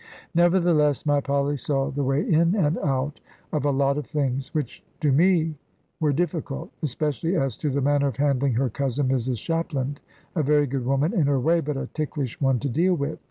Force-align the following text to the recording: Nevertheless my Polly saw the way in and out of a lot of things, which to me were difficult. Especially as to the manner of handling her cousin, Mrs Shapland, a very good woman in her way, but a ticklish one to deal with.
Nevertheless 0.33 1.05
my 1.05 1.21
Polly 1.21 1.55
saw 1.57 1.91
the 1.91 2.01
way 2.03 2.27
in 2.27 2.55
and 2.55 2.79
out 2.79 3.19
of 3.53 3.65
a 3.65 3.69
lot 3.69 3.99
of 3.99 4.07
things, 4.07 4.51
which 4.51 4.83
to 4.99 5.11
me 5.11 5.53
were 5.99 6.11
difficult. 6.11 6.71
Especially 6.81 7.35
as 7.35 7.55
to 7.57 7.69
the 7.69 7.81
manner 7.81 8.07
of 8.07 8.15
handling 8.15 8.53
her 8.55 8.67
cousin, 8.71 9.09
Mrs 9.09 9.37
Shapland, 9.37 9.99
a 10.35 10.41
very 10.41 10.65
good 10.65 10.85
woman 10.85 11.13
in 11.13 11.27
her 11.27 11.39
way, 11.39 11.59
but 11.59 11.77
a 11.77 11.85
ticklish 11.93 12.41
one 12.41 12.57
to 12.61 12.67
deal 12.67 12.95
with. 12.95 13.19